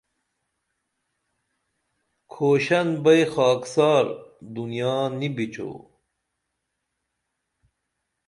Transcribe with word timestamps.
کھوشن 2.31 2.87
بئی 3.03 3.23
خاکسار 3.33 4.05
دنیا 4.55 4.95
نی 5.19 5.29
بِچو 5.35 5.71